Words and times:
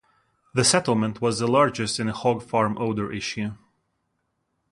The 0.55 0.63
settlement 0.63 1.21
was 1.21 1.37
the 1.37 1.45
largest 1.47 1.99
in 1.99 2.09
a 2.09 2.11
hog 2.11 2.41
farm 2.41 2.75
odor 2.79 3.11
issue. 3.11 3.51